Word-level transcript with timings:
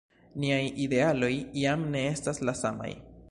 Niaj 0.43 0.63
idealoj 0.85 1.31
jam 1.65 1.85
ne 1.97 2.03
estas 2.15 2.43
la 2.51 2.57
samaj. 2.65 2.91